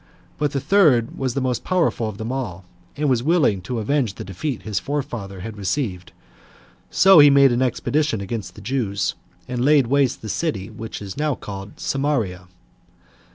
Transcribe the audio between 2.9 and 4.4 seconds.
and was willing to avenge the